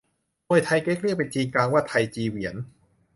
[0.47, 2.55] มวยไท่เก๊ก เรียกเป็นจีนกลางว่าไท่จี๋เฉวียน